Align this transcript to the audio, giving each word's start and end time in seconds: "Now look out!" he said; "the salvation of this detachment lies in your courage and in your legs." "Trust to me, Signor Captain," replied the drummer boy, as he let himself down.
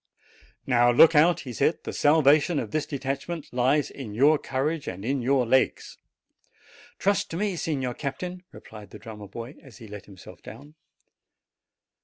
"Now 0.65 0.89
look 0.91 1.13
out!" 1.13 1.41
he 1.41 1.53
said; 1.53 1.83
"the 1.83 1.93
salvation 1.93 2.57
of 2.57 2.71
this 2.71 2.87
detachment 2.87 3.53
lies 3.53 3.91
in 3.91 4.15
your 4.15 4.39
courage 4.39 4.87
and 4.87 5.05
in 5.05 5.21
your 5.21 5.45
legs." 5.45 5.99
"Trust 6.97 7.29
to 7.29 7.37
me, 7.37 7.55
Signor 7.55 7.93
Captain," 7.93 8.41
replied 8.51 8.89
the 8.89 8.97
drummer 8.97 9.27
boy, 9.27 9.57
as 9.61 9.77
he 9.77 9.87
let 9.87 10.07
himself 10.07 10.41
down. 10.41 10.73